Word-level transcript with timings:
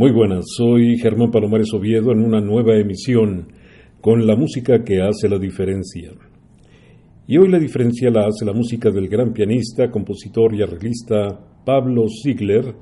Muy 0.00 0.12
buenas, 0.12 0.46
soy 0.56 0.96
Germán 0.96 1.30
Palomares 1.30 1.74
Oviedo 1.74 2.10
en 2.12 2.24
una 2.24 2.40
nueva 2.40 2.74
emisión 2.74 3.52
con 4.00 4.26
la 4.26 4.34
música 4.34 4.82
que 4.82 5.02
hace 5.02 5.28
la 5.28 5.38
diferencia. 5.38 6.12
Y 7.26 7.36
hoy 7.36 7.48
la 7.48 7.58
diferencia 7.58 8.08
la 8.10 8.26
hace 8.26 8.46
la 8.46 8.54
música 8.54 8.90
del 8.90 9.10
gran 9.10 9.34
pianista, 9.34 9.90
compositor 9.90 10.54
y 10.54 10.62
arreglista 10.62 11.38
Pablo 11.66 12.06
Ziegler, 12.08 12.76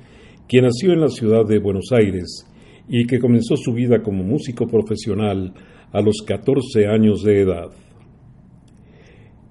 quien 0.49 0.63
nació 0.63 0.93
en 0.93 1.01
la 1.01 1.09
ciudad 1.09 1.45
de 1.45 1.59
Buenos 1.59 1.91
Aires 1.91 2.47
y 2.89 3.05
que 3.05 3.19
comenzó 3.19 3.57
su 3.57 3.73
vida 3.73 4.01
como 4.01 4.23
músico 4.23 4.69
profesional 4.69 5.53
a 5.91 6.01
los 6.01 6.23
14 6.25 6.87
años 6.87 7.25
de 7.25 7.43
edad. 7.43 7.71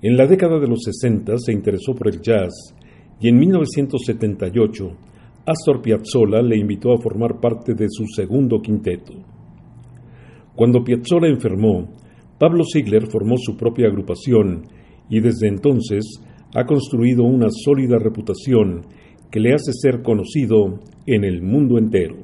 En 0.02 0.16
la 0.16 0.26
década 0.26 0.58
de 0.58 0.70
los 0.70 0.84
60 0.84 1.38
se 1.38 1.52
interesó 1.52 1.94
por 1.94 2.08
el 2.08 2.22
jazz 2.22 2.74
y 3.20 3.28
en 3.28 3.38
1978 3.38 5.07
Astor 5.48 5.82
Piazzolla 5.82 6.42
le 6.42 6.58
invitó 6.58 6.92
a 6.92 7.00
formar 7.00 7.40
parte 7.40 7.74
de 7.74 7.88
su 7.90 8.04
segundo 8.14 8.60
quinteto. 8.60 9.14
Cuando 10.54 10.84
Piazzolla 10.84 11.30
enfermó, 11.30 11.88
Pablo 12.38 12.66
Ziegler 12.70 13.08
formó 13.08 13.36
su 13.38 13.56
propia 13.56 13.88
agrupación 13.88 14.64
y 15.10 15.22
desde 15.22 15.48
entonces 15.48 16.04
ha 16.54 16.66
construido 16.66 17.24
una 17.24 17.48
sólida 17.50 17.98
reputación 17.98 18.82
que 19.32 19.40
le 19.40 19.54
hace 19.54 19.72
ser 19.72 20.02
conocido 20.02 20.82
en 21.06 21.24
el 21.24 21.42
mundo 21.42 21.78
entero. 21.78 22.18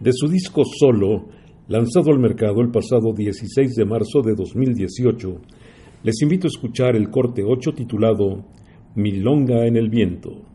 De 0.00 0.12
su 0.14 0.28
disco 0.28 0.62
solo, 0.64 1.26
lanzado 1.68 2.10
al 2.10 2.18
mercado 2.18 2.62
el 2.62 2.70
pasado 2.70 3.12
16 3.14 3.74
de 3.74 3.84
marzo 3.84 4.22
de 4.22 4.34
2018, 4.34 5.28
les 6.04 6.22
invito 6.22 6.46
a 6.46 6.52
escuchar 6.54 6.96
el 6.96 7.10
corte 7.10 7.42
8 7.44 7.72
titulado 7.72 8.46
Milonga 8.94 9.66
en 9.66 9.76
el 9.76 9.90
viento. 9.90 10.51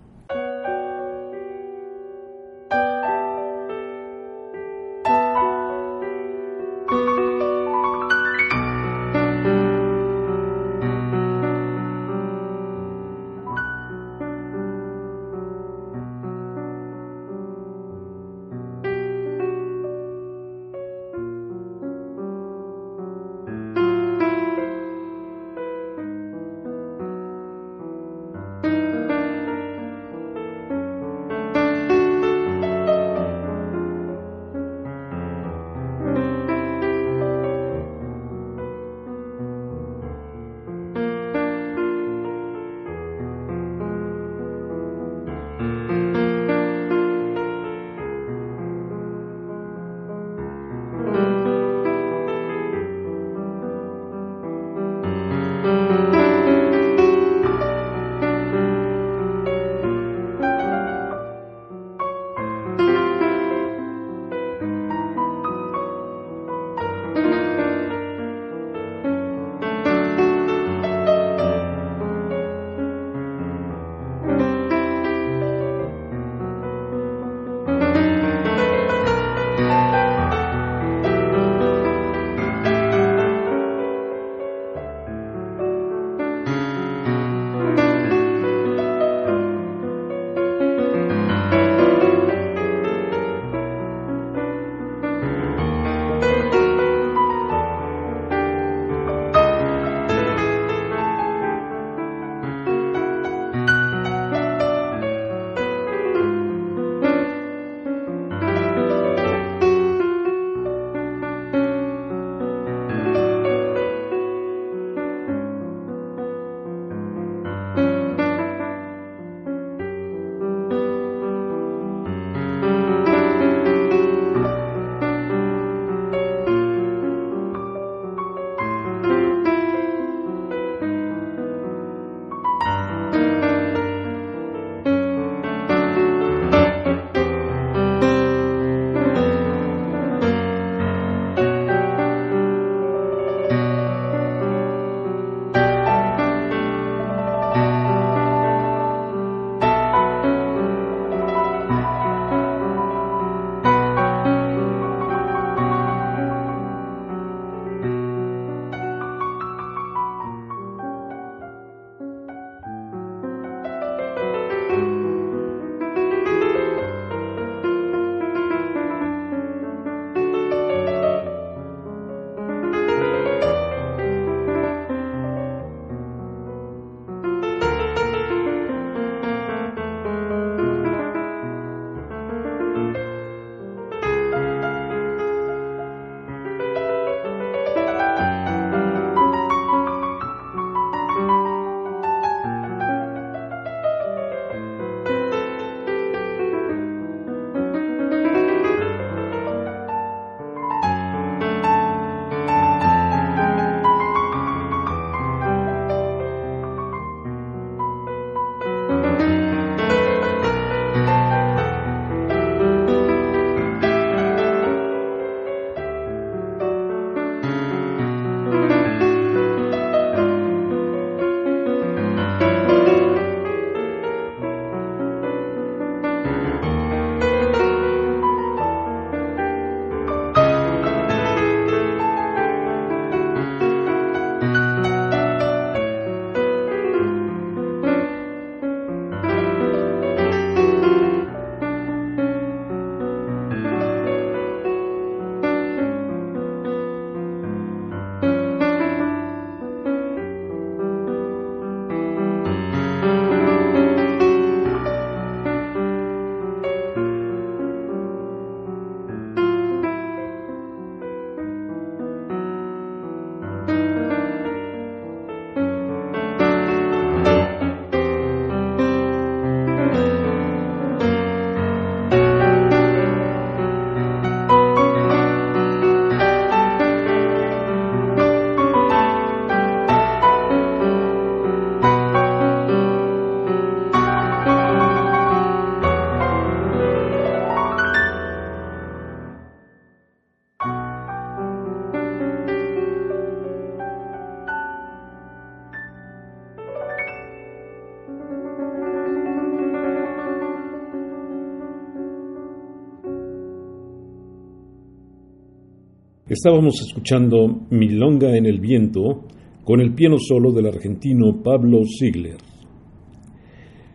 Estábamos 306.38 306.76
escuchando 306.88 307.66
Milonga 307.72 308.38
en 308.38 308.46
el 308.46 308.60
viento 308.60 309.26
con 309.64 309.82
el 309.82 309.96
piano 309.96 310.18
solo 310.20 310.52
del 310.52 310.68
argentino 310.68 311.42
Pablo 311.42 311.82
Ziegler. 311.84 312.38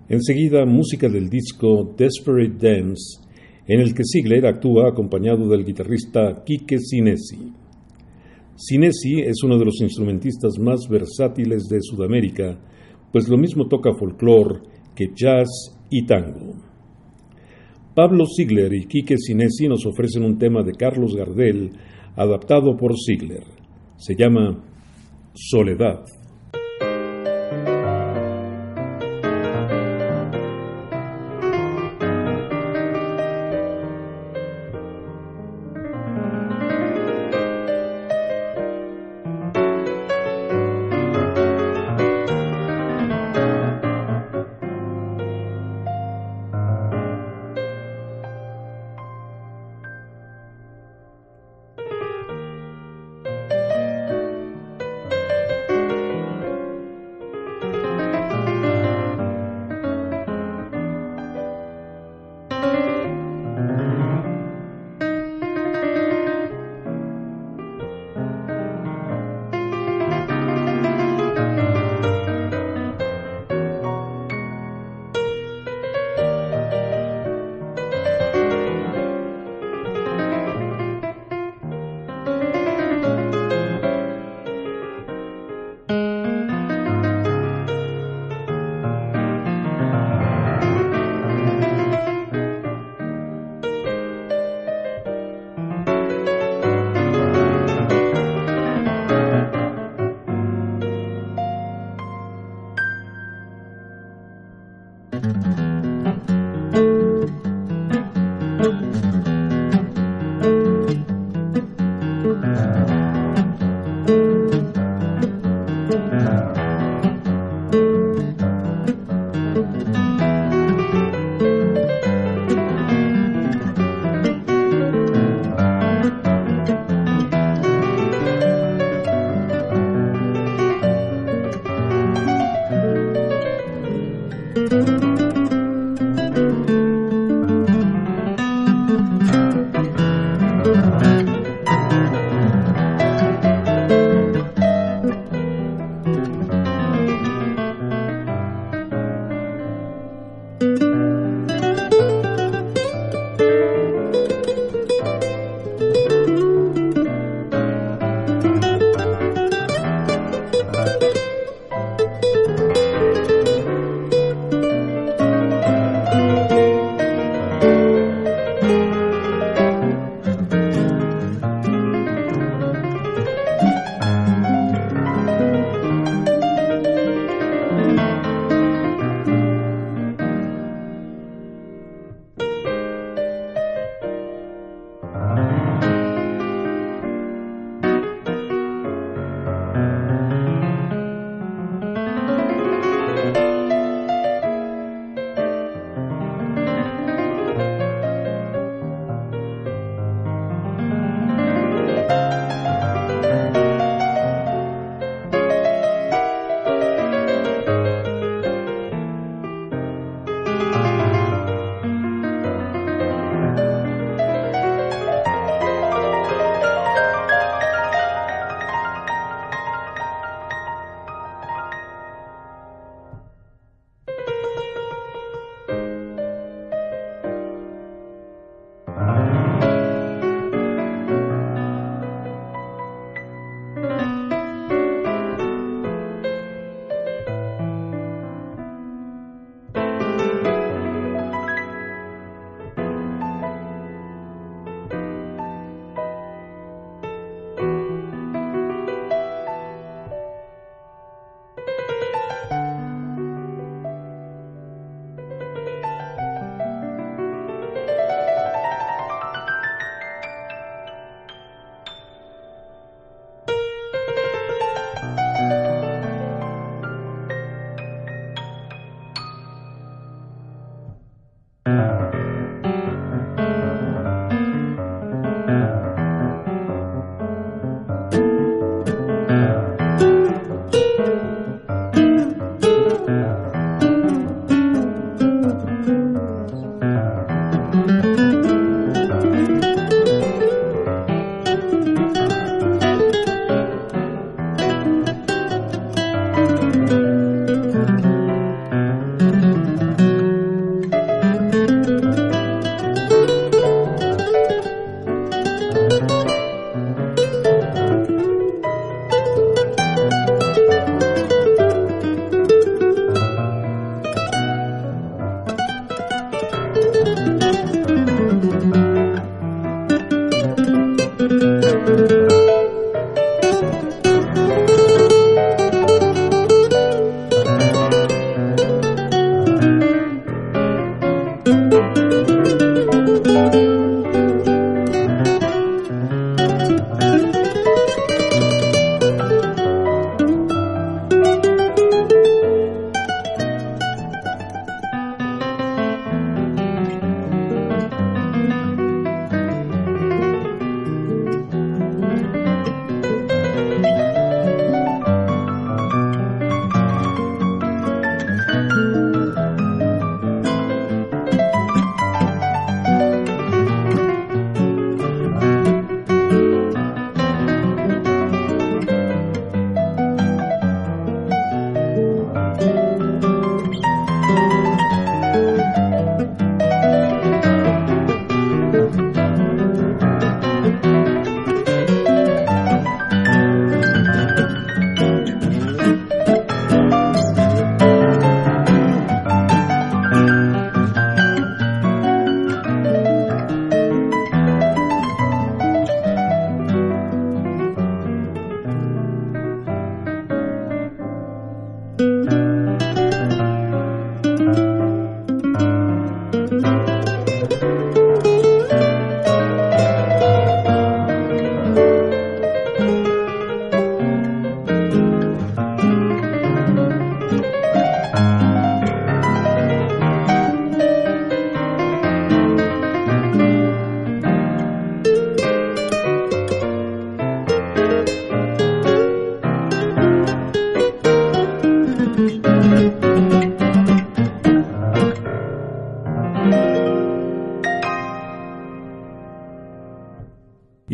Enseguida, 0.08 0.66
música 0.66 1.08
del 1.08 1.28
disco 1.28 1.94
Desperate 1.96 2.56
Dance, 2.58 3.20
en 3.68 3.78
el 3.78 3.94
que 3.94 4.02
Ziegler 4.02 4.44
actúa 4.46 4.88
acompañado 4.88 5.48
del 5.48 5.64
guitarrista 5.64 6.42
Quique 6.44 6.80
Sinesi. 6.80 7.52
Sinesi 8.56 9.20
es 9.20 9.40
uno 9.44 9.56
de 9.56 9.66
los 9.66 9.80
instrumentistas 9.80 10.58
más 10.58 10.88
versátiles 10.90 11.68
de 11.68 11.78
Sudamérica, 11.80 12.58
pues 13.12 13.28
lo 13.28 13.38
mismo 13.38 13.68
toca 13.68 13.94
folclore 13.94 14.62
que 14.96 15.12
jazz 15.14 15.78
y 15.90 16.04
tango. 16.06 16.56
Pablo 17.94 18.24
Ziegler 18.26 18.74
y 18.74 18.86
Quique 18.86 19.16
Sinesi 19.16 19.68
nos 19.68 19.86
ofrecen 19.86 20.24
un 20.24 20.38
tema 20.38 20.64
de 20.64 20.72
Carlos 20.72 21.14
Gardel 21.14 21.70
adaptado 22.16 22.76
por 22.76 22.94
Ziegler. 22.96 23.44
Se 23.96 24.14
llama 24.14 24.58
Soledad. 25.34 26.04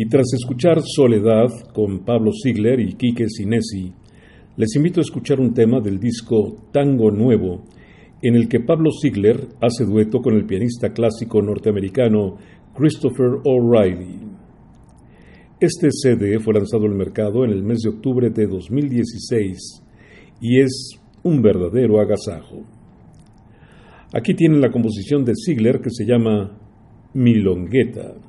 Tras 0.09 0.33
escuchar 0.33 0.81
Soledad 0.83 1.49
con 1.71 1.99
Pablo 1.99 2.31
Ziegler 2.31 2.79
y 2.79 2.93
Quique 2.93 3.29
Sinesi, 3.29 3.93
les 4.57 4.75
invito 4.75 5.01
a 5.01 5.03
escuchar 5.03 5.39
un 5.39 5.53
tema 5.53 5.79
del 5.81 5.99
disco 5.99 6.67
Tango 6.71 7.11
Nuevo, 7.11 7.63
en 8.23 8.35
el 8.35 8.49
que 8.49 8.59
Pablo 8.59 8.89
Ziegler 8.91 9.49
hace 9.61 9.85
dueto 9.85 10.19
con 10.19 10.33
el 10.33 10.45
pianista 10.45 10.93
clásico 10.93 11.43
norteamericano 11.43 12.37
Christopher 12.75 13.37
O'Reilly. 13.45 14.19
Este 15.59 15.89
CD 15.91 16.39
fue 16.39 16.55
lanzado 16.55 16.85
al 16.85 16.95
mercado 16.95 17.45
en 17.45 17.51
el 17.51 17.61
mes 17.61 17.81
de 17.81 17.89
octubre 17.89 18.31
de 18.31 18.47
2016 18.47 19.83
y 20.41 20.59
es 20.59 20.99
un 21.21 21.43
verdadero 21.43 22.01
agasajo. 22.01 22.63
Aquí 24.11 24.33
tienen 24.33 24.59
la 24.59 24.71
composición 24.71 25.23
de 25.23 25.33
Ziegler 25.35 25.81
que 25.81 25.91
se 25.91 26.05
llama 26.05 26.57
Milongueta. 27.13 28.28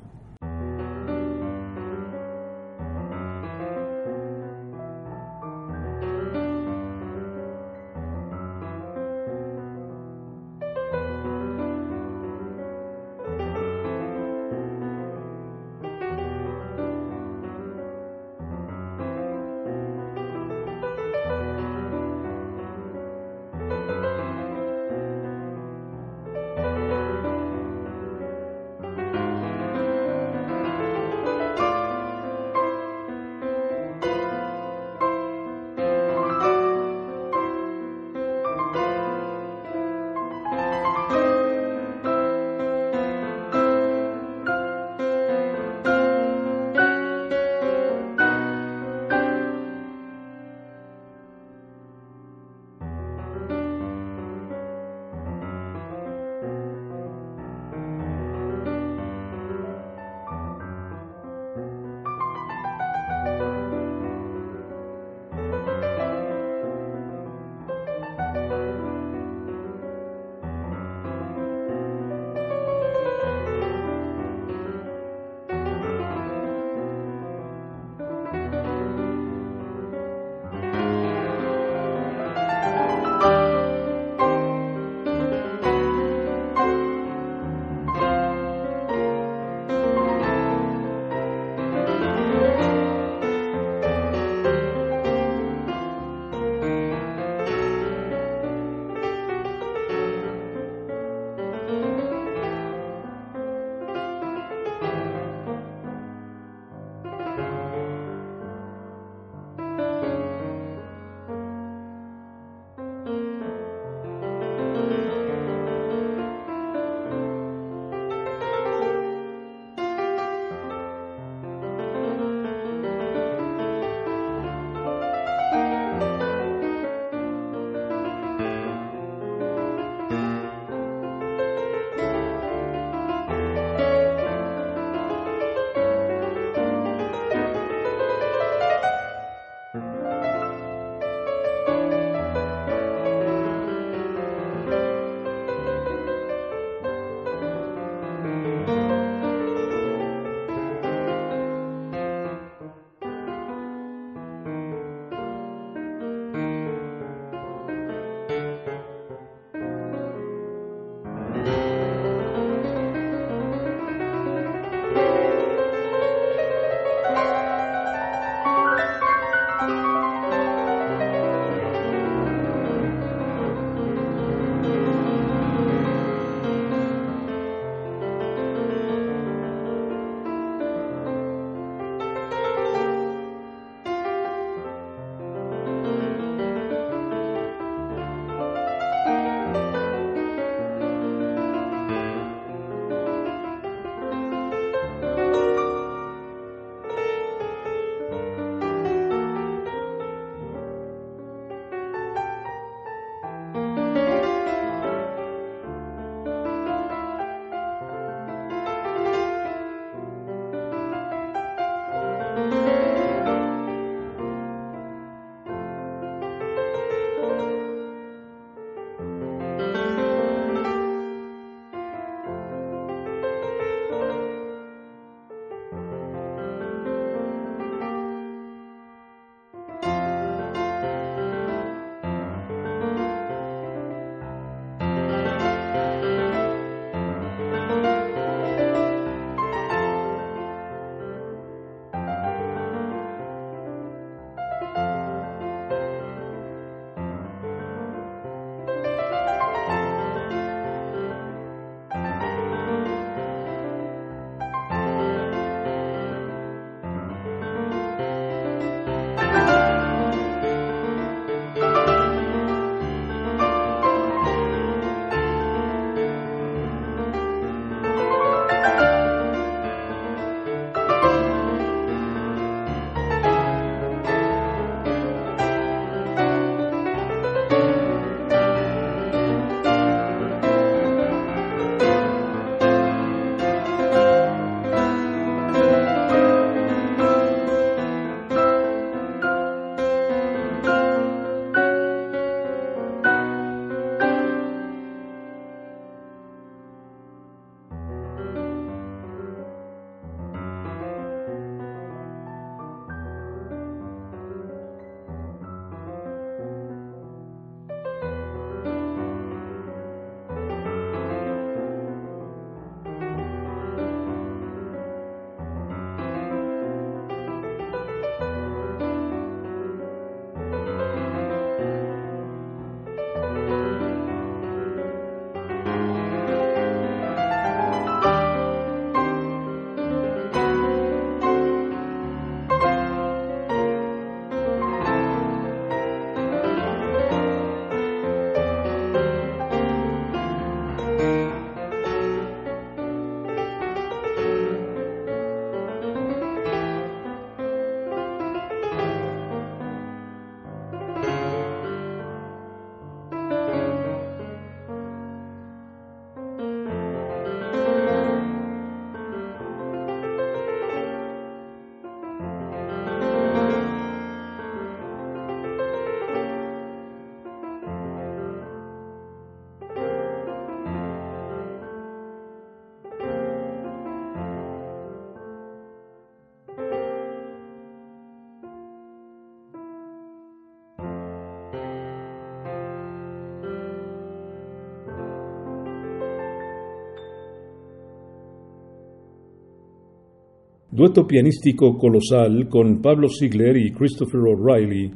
Dueto 390.81 391.05
pianístico 391.05 391.77
colosal 391.77 392.49
con 392.49 392.81
Pablo 392.81 393.07
Ziegler 393.07 393.55
y 393.55 393.71
Christopher 393.71 394.21
O'Reilly 394.21 394.91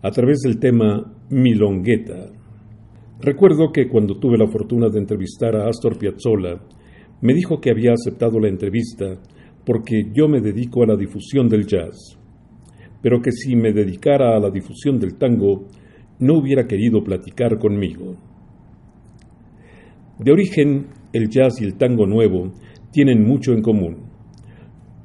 a 0.00 0.10
través 0.10 0.38
del 0.38 0.58
tema 0.58 1.12
Milongueta. 1.28 2.32
Recuerdo 3.20 3.70
que 3.70 3.86
cuando 3.86 4.18
tuve 4.18 4.38
la 4.38 4.48
fortuna 4.48 4.88
de 4.88 4.98
entrevistar 4.98 5.54
a 5.54 5.68
Astor 5.68 5.98
Piazzolla, 5.98 6.58
me 7.20 7.34
dijo 7.34 7.60
que 7.60 7.70
había 7.70 7.92
aceptado 7.92 8.40
la 8.40 8.48
entrevista 8.48 9.20
porque 9.66 10.04
yo 10.10 10.26
me 10.26 10.40
dedico 10.40 10.82
a 10.82 10.86
la 10.86 10.96
difusión 10.96 11.50
del 11.50 11.66
jazz, 11.66 12.18
pero 13.02 13.20
que 13.20 13.30
si 13.30 13.56
me 13.56 13.74
dedicara 13.74 14.34
a 14.34 14.40
la 14.40 14.48
difusión 14.48 14.98
del 14.98 15.18
tango, 15.18 15.66
no 16.18 16.38
hubiera 16.38 16.66
querido 16.66 17.04
platicar 17.04 17.58
conmigo. 17.58 18.16
De 20.18 20.32
origen, 20.32 20.86
el 21.12 21.28
jazz 21.28 21.60
y 21.60 21.64
el 21.66 21.74
tango 21.74 22.06
nuevo 22.06 22.54
tienen 22.90 23.22
mucho 23.22 23.52
en 23.52 23.60
común. 23.60 24.05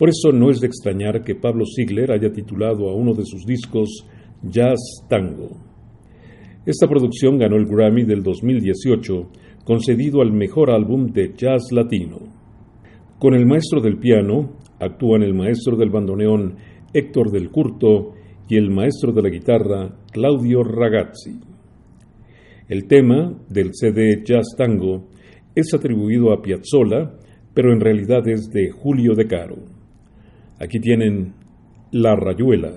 Por 0.02 0.10
eso 0.10 0.32
no 0.32 0.50
es 0.50 0.60
de 0.60 0.66
extrañar 0.66 1.24
que 1.24 1.36
Pablo 1.36 1.64
Ziegler 1.64 2.12
haya 2.12 2.34
titulado 2.34 2.90
a 2.90 2.96
uno 2.96 3.14
de 3.14 3.24
sus 3.24 3.46
discos 3.46 4.04
Jazz 4.42 4.80
Tango. 5.08 5.52
Esta 6.66 6.88
producción 6.88 7.38
ganó 7.38 7.56
el 7.56 7.68
Grammy 7.68 8.04
del 8.04 8.24
2018, 8.24 9.30
concedido 9.64 10.24
al 10.24 10.32
mejor 10.32 10.72
álbum 10.72 11.06
de 11.06 11.36
jazz 11.38 11.72
latino. 11.72 12.18
Con 13.20 13.36
el 13.36 13.46
maestro 13.46 13.80
del 13.80 14.00
piano 14.00 14.54
actúan 14.80 15.22
el 15.22 15.36
maestro 15.36 15.78
del 15.78 15.92
bandoneón 15.92 16.56
Héctor 16.92 17.30
del 17.30 17.52
Curto 17.52 18.14
y 18.50 18.58
el 18.58 18.72
maestro 18.72 19.12
de 19.12 19.22
la 19.22 19.30
guitarra 19.30 20.00
Claudio 20.12 20.64
Ragazzi. 20.64 21.40
El 22.68 22.88
tema 22.88 23.38
del 23.50 23.70
CD 23.76 24.24
Jazz 24.26 24.56
Tango 24.58 25.10
es 25.54 25.72
atribuido 25.76 26.34
a 26.34 26.42
Piazzolla, 26.42 27.20
pero 27.54 27.72
en 27.72 27.80
realidad 27.80 28.28
es 28.28 28.50
de 28.50 28.72
Julio 28.72 29.14
De 29.14 29.28
Caro. 29.28 29.71
Aquí 30.62 30.80
tienen 30.80 31.34
La 31.90 32.16
Rayuela. 32.16 32.72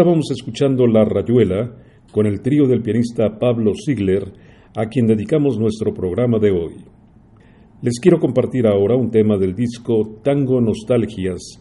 Estábamos 0.00 0.30
escuchando 0.30 0.86
La 0.86 1.04
Rayuela 1.04 1.76
con 2.10 2.24
el 2.24 2.40
trío 2.40 2.66
del 2.66 2.80
pianista 2.80 3.38
Pablo 3.38 3.72
Ziegler, 3.74 4.32
a 4.74 4.86
quien 4.86 5.06
dedicamos 5.06 5.58
nuestro 5.58 5.92
programa 5.92 6.38
de 6.38 6.50
hoy. 6.50 6.72
Les 7.82 8.00
quiero 8.00 8.18
compartir 8.18 8.66
ahora 8.66 8.96
un 8.96 9.10
tema 9.10 9.36
del 9.36 9.54
disco 9.54 10.18
Tango 10.24 10.58
Nostalgias, 10.62 11.60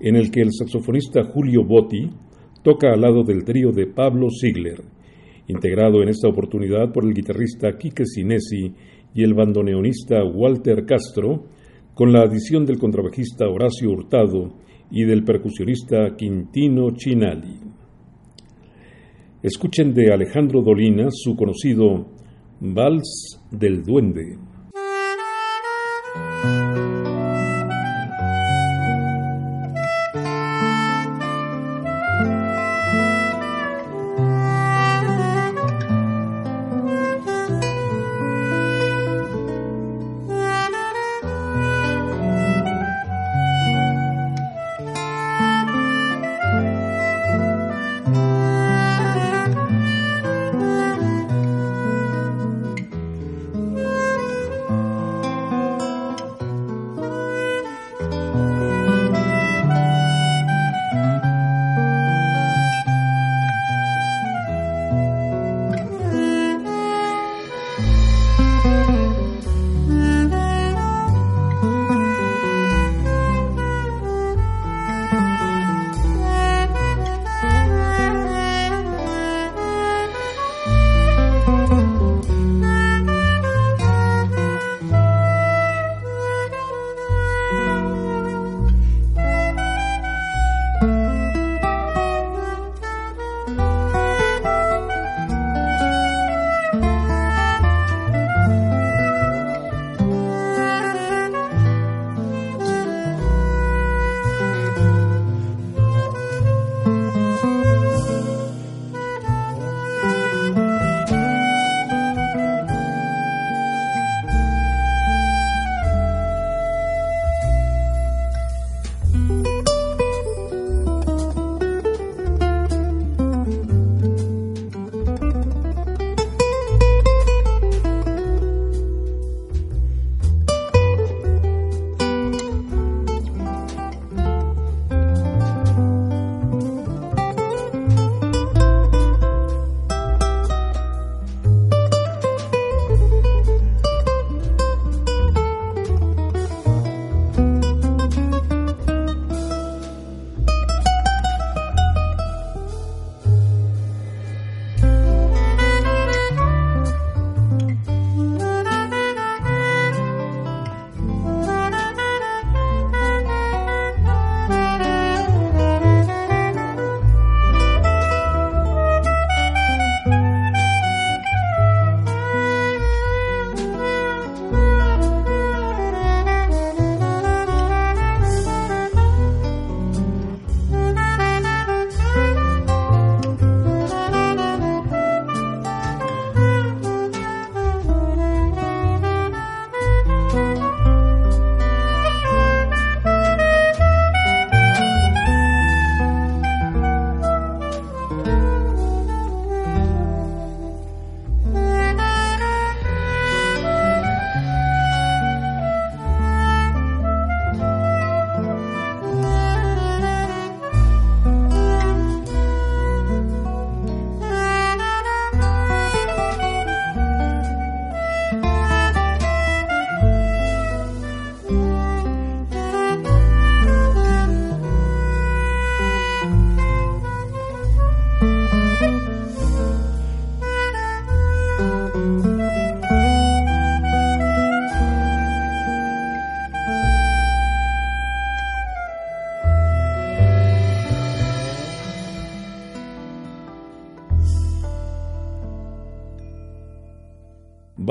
en 0.00 0.16
el 0.16 0.32
que 0.32 0.40
el 0.40 0.52
saxofonista 0.52 1.22
Julio 1.32 1.62
Botti 1.62 2.10
toca 2.64 2.90
al 2.92 3.02
lado 3.02 3.22
del 3.22 3.44
trío 3.44 3.70
de 3.70 3.86
Pablo 3.86 4.30
Ziegler, 4.30 4.82
integrado 5.46 6.02
en 6.02 6.08
esta 6.08 6.26
oportunidad 6.26 6.92
por 6.92 7.04
el 7.04 7.14
guitarrista 7.14 7.78
Quique 7.78 8.04
Sinesi 8.04 8.74
y 9.14 9.22
el 9.22 9.34
bandoneonista 9.34 10.24
Walter 10.24 10.84
Castro, 10.86 11.44
con 11.94 12.12
la 12.12 12.22
adición 12.22 12.66
del 12.66 12.80
contrabajista 12.80 13.46
Horacio 13.48 13.92
Hurtado 13.92 14.54
y 14.90 15.04
del 15.04 15.22
percusionista 15.22 16.16
Quintino 16.16 16.90
Chinali. 16.90 17.75
Escuchen 19.42 19.92
de 19.92 20.12
Alejandro 20.12 20.62
Dolina 20.62 21.08
su 21.10 21.36
conocido 21.36 22.06
Vals 22.60 23.38
del 23.50 23.82
Duende. 23.84 24.38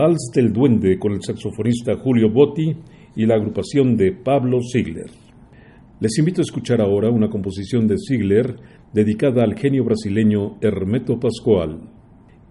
Vals 0.05 0.29
del 0.35 0.53
Duende 0.53 0.99
con 0.99 1.13
el 1.13 1.23
saxofonista 1.23 1.95
Julio 1.95 2.29
Botti 2.29 2.75
y 3.15 3.25
la 3.25 3.33
agrupación 3.33 3.97
de 3.97 4.11
Pablo 4.11 4.59
Ziegler. 4.61 5.09
Les 5.99 6.19
invito 6.19 6.41
a 6.41 6.43
escuchar 6.43 6.79
ahora 6.79 7.09
una 7.09 7.27
composición 7.27 7.87
de 7.87 7.95
Ziegler 7.97 8.55
dedicada 8.93 9.43
al 9.43 9.57
genio 9.57 9.83
brasileño 9.83 10.57
Hermeto 10.61 11.19
Pascual. 11.19 11.89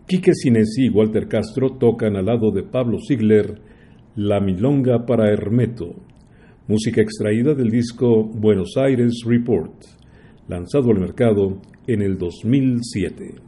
Quique 0.04 0.34
Sinesi 0.34 0.86
y 0.86 0.88
Walter 0.88 1.28
Castro 1.28 1.76
tocan 1.78 2.16
al 2.16 2.26
lado 2.26 2.50
de 2.50 2.64
Pablo 2.64 2.98
Ziegler 2.98 3.60
La 4.16 4.40
Milonga 4.40 5.06
para 5.06 5.32
Hermeto, 5.32 5.94
música 6.66 7.02
extraída 7.02 7.54
del 7.54 7.70
disco 7.70 8.24
Buenos 8.24 8.76
Aires 8.76 9.22
Report, 9.24 9.80
lanzado 10.48 10.90
al 10.90 10.98
mercado 10.98 11.60
en 11.86 12.02
el 12.02 12.18
2007. 12.18 13.43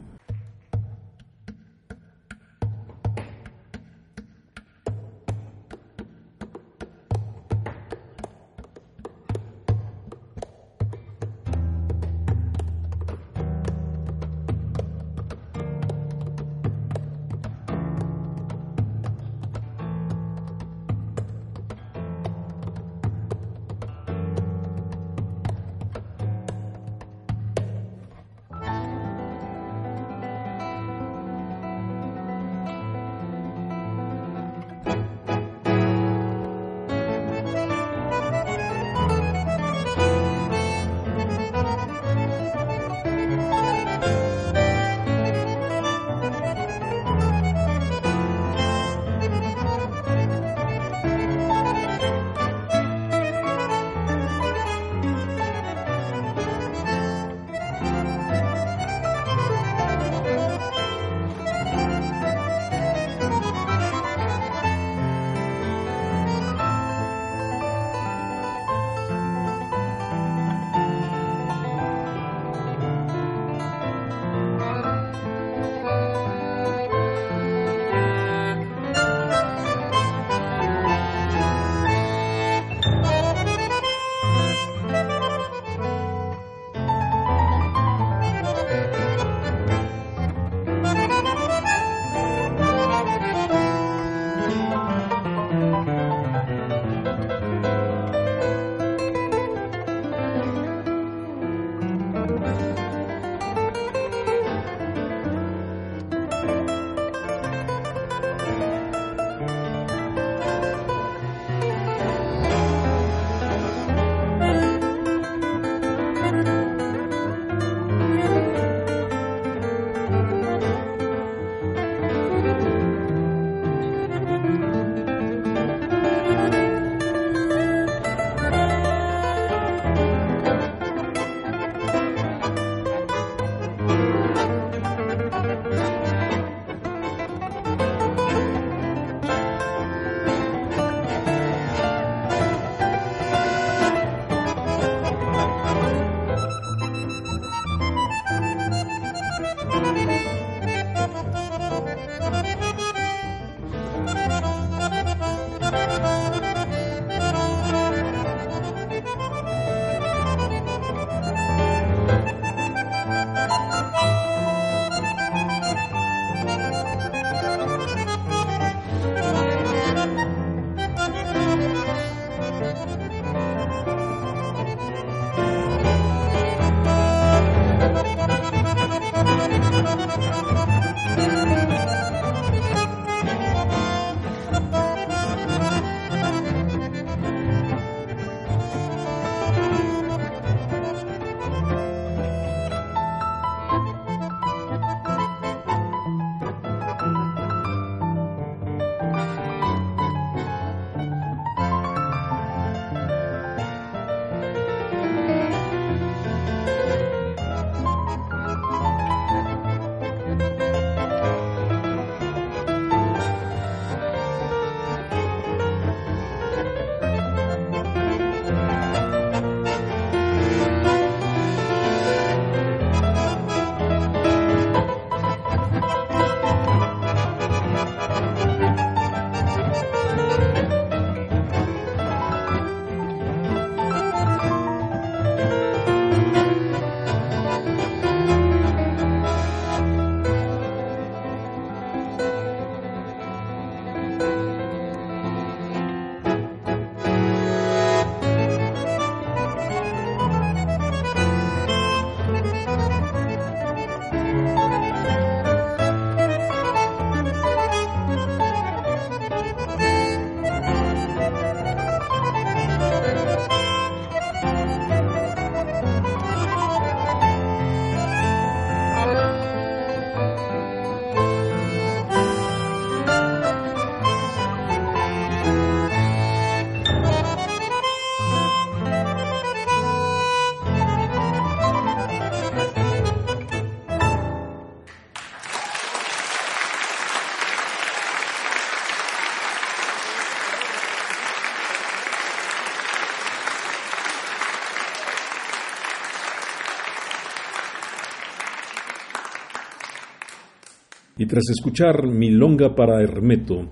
Tras 301.27 301.49
escuchar 301.49 302.07
Milonga 302.07 302.73
para 302.73 303.03
Hermeto, 303.03 303.67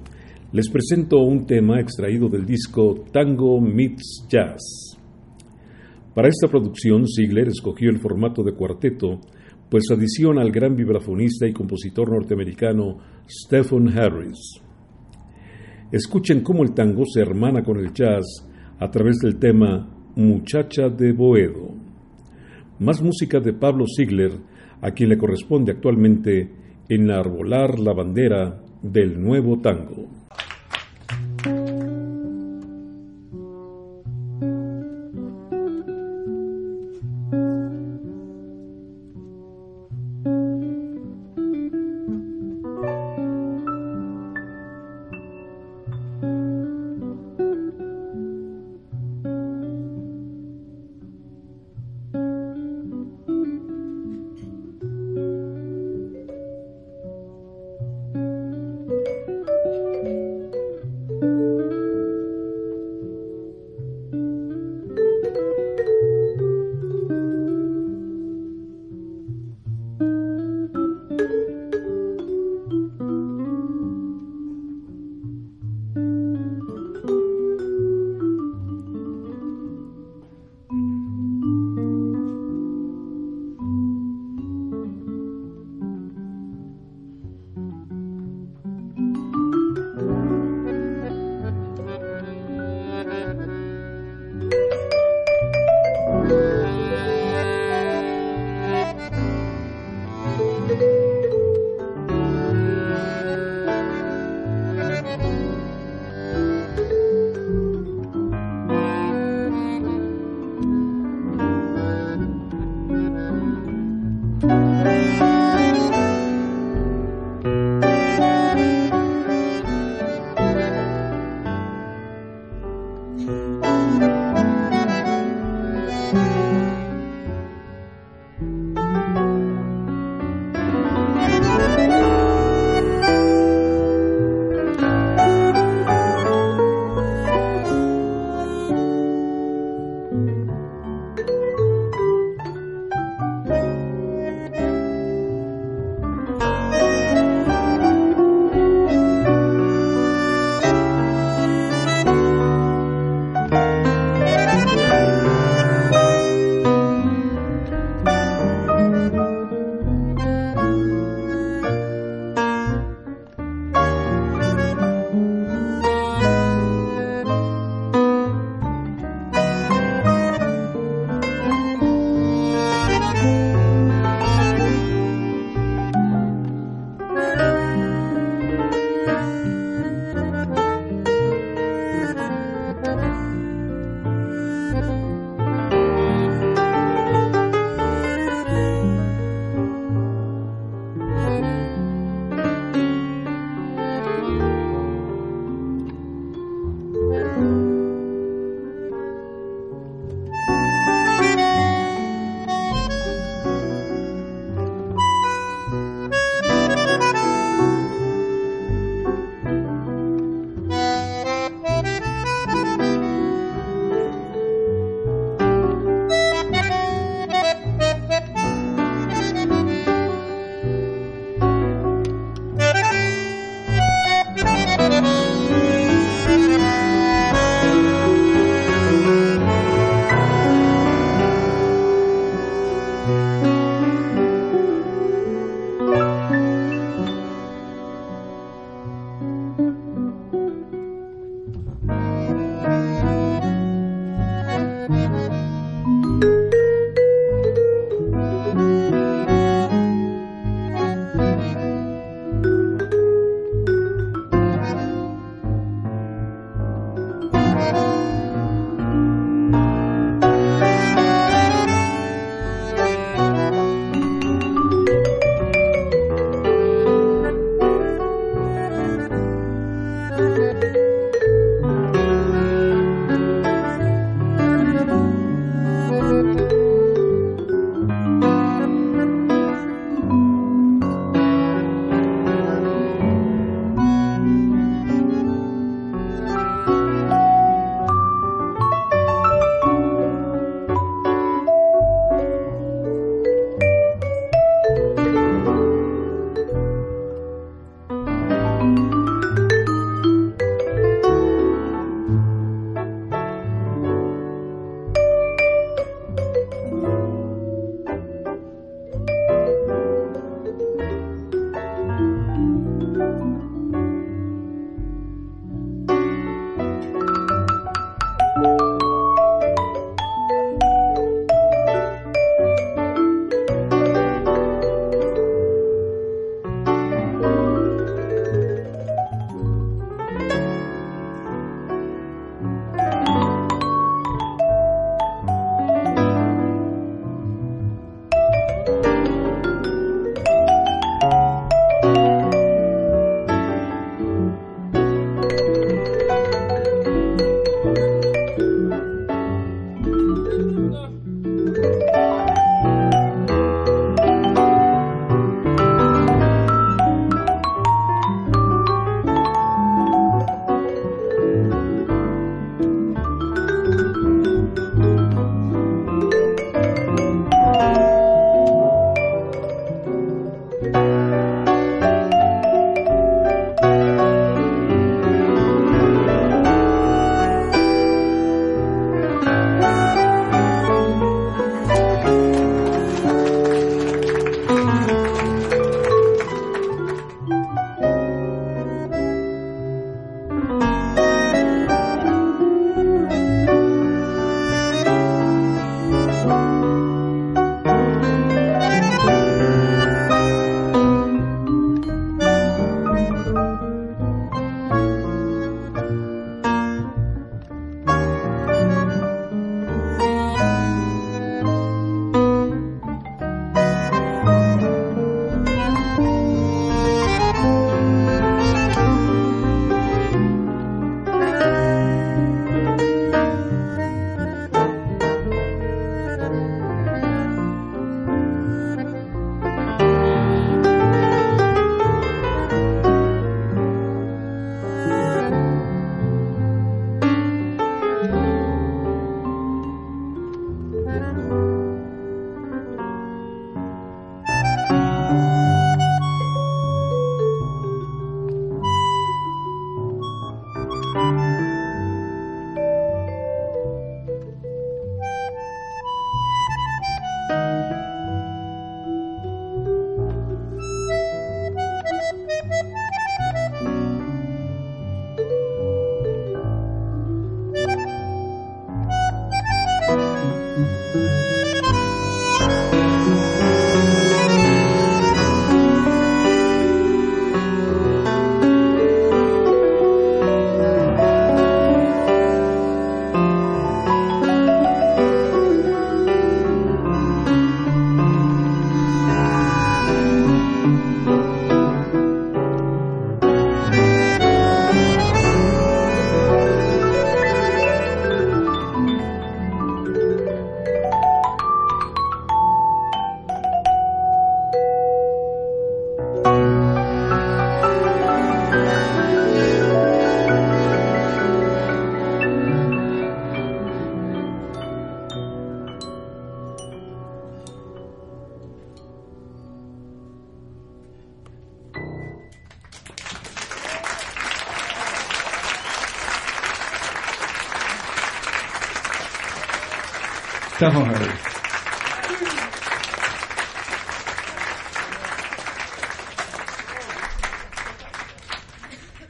les 0.51 0.69
presento 0.69 1.19
un 1.19 1.45
tema 1.45 1.79
extraído 1.79 2.27
del 2.27 2.45
disco 2.45 3.05
Tango 3.13 3.61
Meets 3.61 4.25
Jazz. 4.27 4.97
Para 6.13 6.27
esta 6.27 6.49
producción, 6.49 7.05
Ziegler 7.07 7.47
escogió 7.47 7.89
el 7.91 7.99
formato 7.99 8.43
de 8.43 8.53
cuarteto, 8.53 9.21
pues 9.69 9.85
adiciona 9.89 10.41
al 10.41 10.51
gran 10.51 10.75
vibrafonista 10.75 11.47
y 11.47 11.53
compositor 11.53 12.11
norteamericano 12.11 12.97
Stephen 13.25 13.87
Harris. 13.87 14.59
Escuchen 15.93 16.41
cómo 16.41 16.61
el 16.63 16.73
tango 16.73 17.03
se 17.05 17.21
hermana 17.21 17.63
con 17.63 17.77
el 17.77 17.93
jazz 17.93 18.45
a 18.79 18.91
través 18.91 19.19
del 19.19 19.37
tema 19.37 19.95
Muchacha 20.17 20.89
de 20.89 21.13
Boedo. 21.13 21.73
Más 22.79 23.01
música 23.01 23.39
de 23.39 23.53
Pablo 23.53 23.85
Ziegler, 23.87 24.33
a 24.81 24.91
quien 24.91 25.07
le 25.07 25.17
corresponde 25.17 25.71
actualmente 25.71 26.64
enarbolar 26.89 27.79
la 27.79 27.93
bandera 27.93 28.61
del 28.81 29.21
nuevo 29.21 29.59
tango. 29.59 30.07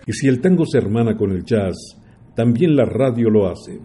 Y 0.08 0.14
si 0.14 0.28
el 0.28 0.40
tango 0.40 0.66
se 0.66 0.78
hermana 0.78 1.18
con 1.18 1.32
el 1.32 1.44
jazz, 1.44 1.76
también 2.36 2.76
la 2.76 2.86
radio 2.86 3.30
lo 3.30 3.48
hace. 3.48 3.80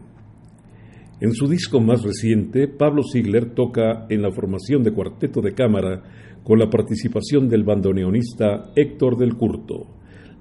En 1.20 1.32
su 1.32 1.48
disco 1.48 1.80
más 1.80 2.02
reciente, 2.02 2.66
Pablo 2.68 3.02
Ziegler 3.02 3.54
toca 3.54 4.06
en 4.08 4.22
la 4.22 4.30
formación 4.30 4.82
de 4.82 4.92
cuarteto 4.92 5.40
de 5.40 5.54
cámara 5.54 6.02
con 6.42 6.58
la 6.58 6.68
participación 6.68 7.48
del 7.48 7.64
bandoneonista 7.64 8.70
Héctor 8.74 9.16
del 9.16 9.36
Curto, 9.36 9.86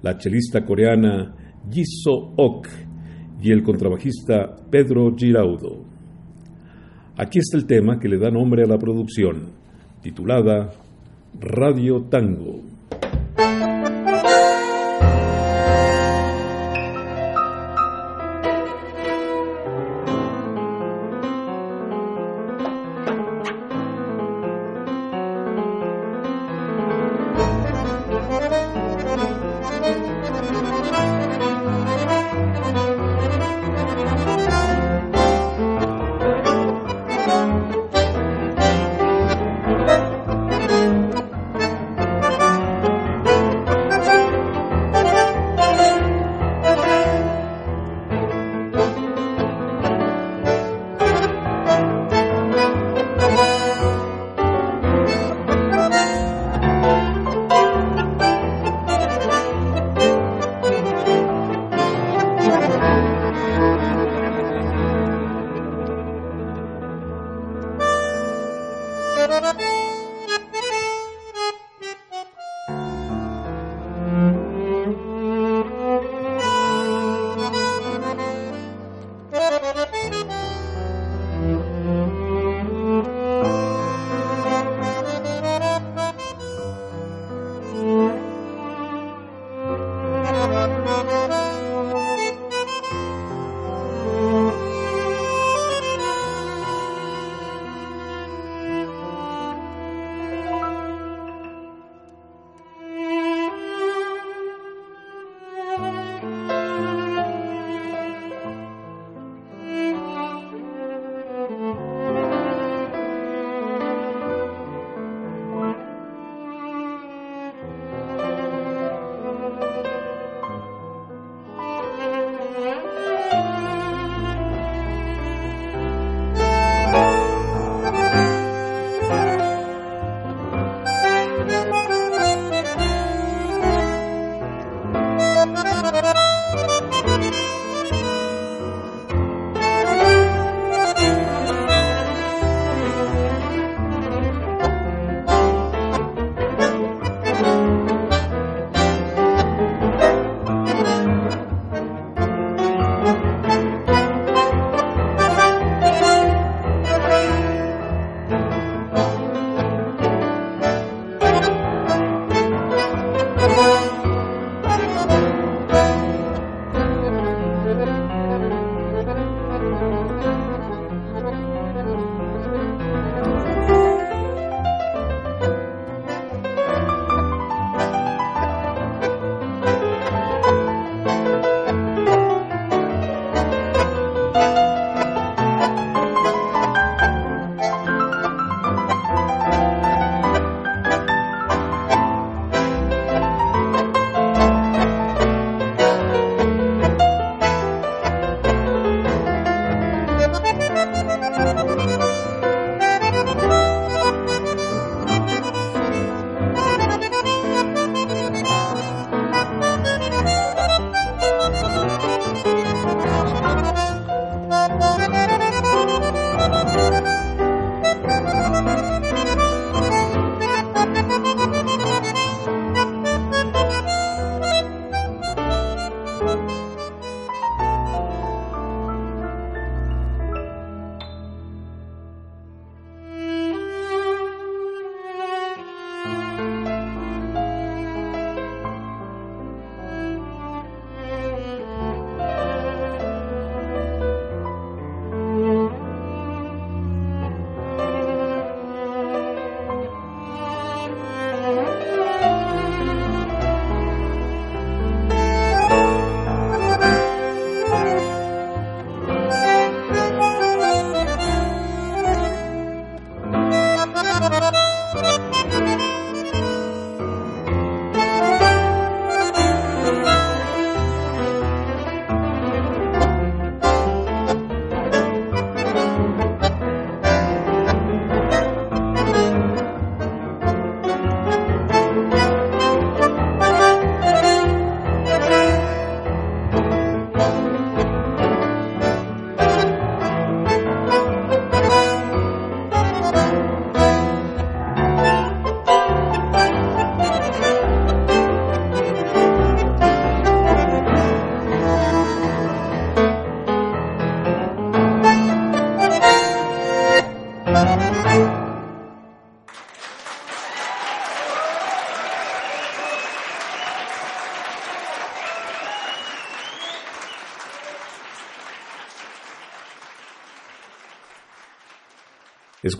la 0.02 0.16
chelista 0.16 0.64
coreana 0.64 1.34
Jisoo 1.70 2.34
Ok 2.36 2.68
y 3.42 3.52
el 3.52 3.62
contrabajista 3.62 4.56
Pedro 4.70 5.14
Giraudo. 5.16 5.89
Aquí 7.20 7.38
está 7.38 7.58
el 7.58 7.66
tema 7.66 8.00
que 8.00 8.08
le 8.08 8.16
da 8.16 8.30
nombre 8.30 8.62
a 8.62 8.66
la 8.66 8.78
producción, 8.78 9.50
titulada 10.02 10.72
Radio 11.38 12.04
Tango. 12.04 12.62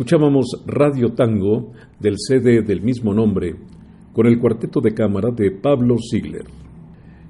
Escuchábamos 0.00 0.62
Radio 0.64 1.12
Tango 1.12 1.72
del 1.98 2.14
CD 2.16 2.62
del 2.62 2.80
mismo 2.80 3.12
nombre 3.12 3.54
con 4.14 4.26
el 4.26 4.38
cuarteto 4.38 4.80
de 4.80 4.94
cámara 4.94 5.30
de 5.30 5.50
Pablo 5.50 5.96
Ziegler. 5.98 6.46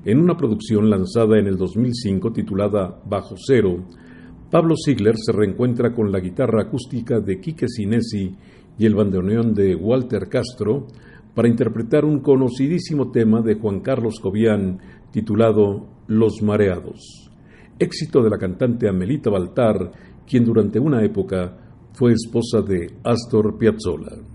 En 0.04 0.20
una 0.20 0.36
producción 0.36 0.88
lanzada 0.88 1.40
en 1.40 1.48
el 1.48 1.56
2005 1.56 2.30
titulada 2.30 3.02
Bajo 3.04 3.34
Cero, 3.44 3.82
Pablo 4.52 4.76
Ziegler 4.76 5.16
se 5.18 5.32
reencuentra 5.32 5.92
con 5.92 6.12
la 6.12 6.20
guitarra 6.20 6.62
acústica 6.62 7.18
de 7.18 7.40
Quique 7.40 7.66
Sinesi 7.66 8.36
y 8.78 8.86
el 8.86 8.94
bandoneón 8.94 9.52
de 9.52 9.74
Walter 9.74 10.28
Castro 10.28 10.86
para 11.34 11.48
interpretar 11.48 12.04
un 12.04 12.20
conocidísimo 12.20 13.10
tema 13.10 13.42
de 13.42 13.56
Juan 13.56 13.80
Carlos 13.80 14.20
Cobian 14.20 14.78
titulado 15.10 15.88
Los 16.06 16.40
Mareados, 16.40 17.32
éxito 17.80 18.22
de 18.22 18.30
la 18.30 18.38
cantante 18.38 18.88
Amelita 18.88 19.28
Baltar, 19.28 19.90
quien 20.24 20.44
durante 20.44 20.78
una 20.78 21.02
época 21.04 21.66
fue 22.00 22.14
esposa 22.14 22.62
de 22.62 22.90
Astor 23.04 23.58
Piazzolla. 23.58 24.29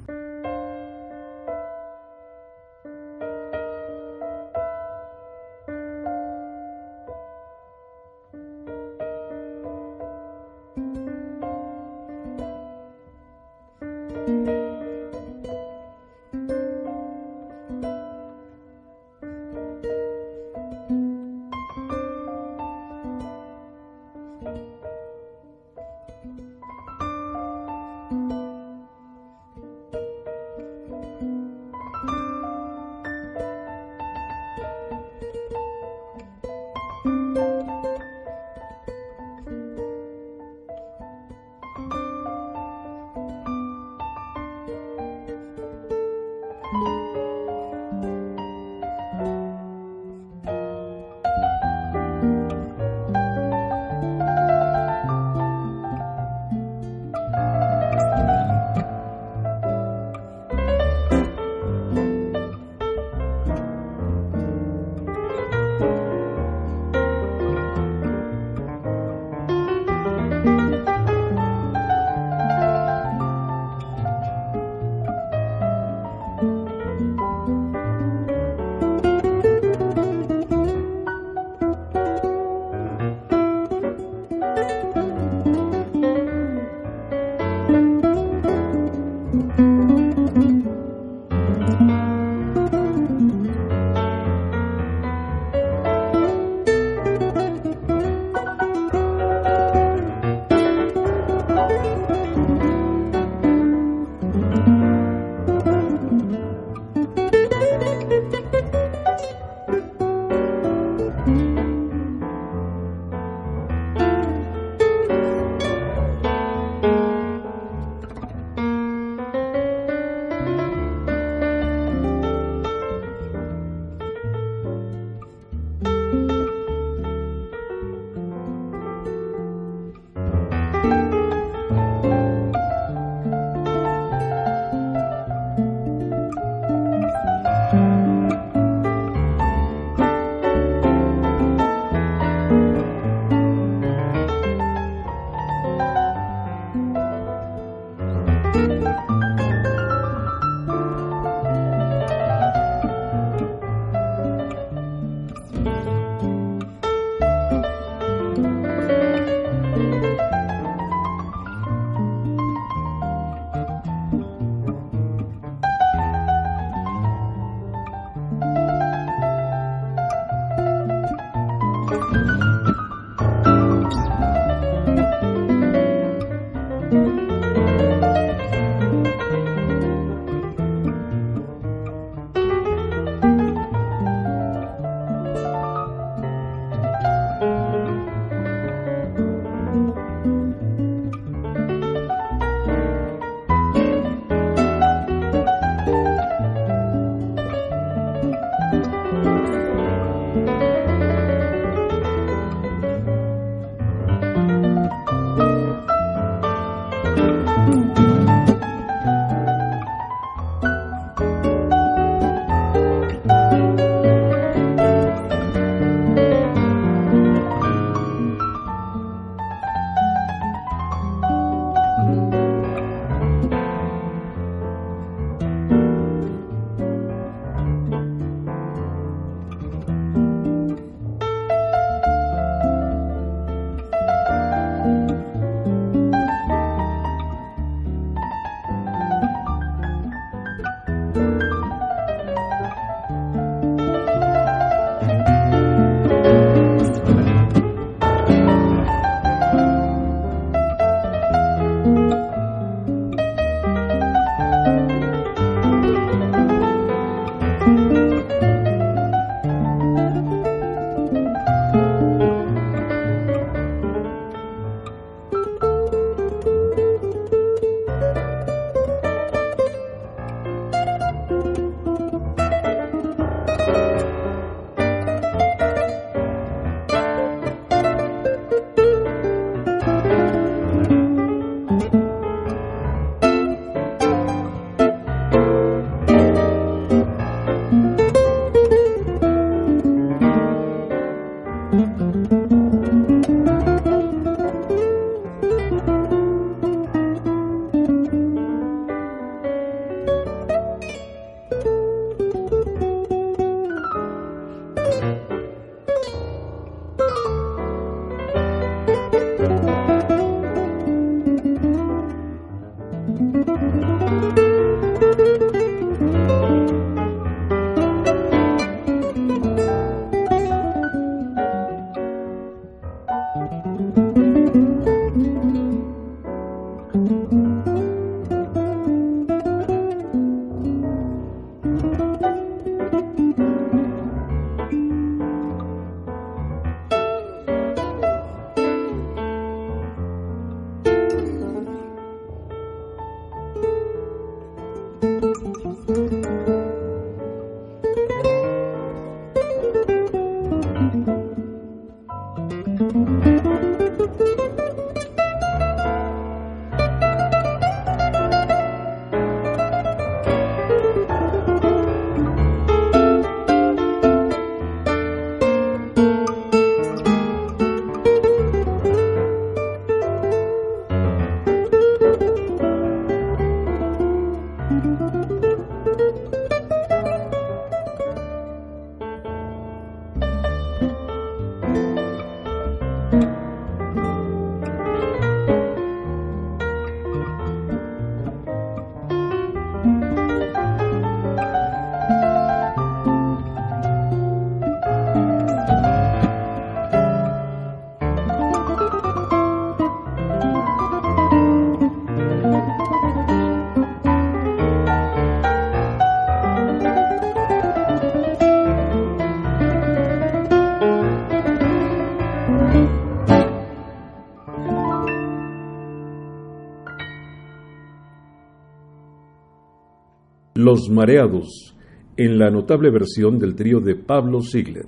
Los 420.58 420.89
Mareados, 420.89 421.76
en 422.16 422.39
la 422.39 422.49
notable 422.49 422.89
versión 422.89 423.38
del 423.38 423.56
trío 423.56 423.82
de 423.82 423.97
Pablo 423.97 424.39
Ziegler. 424.39 424.86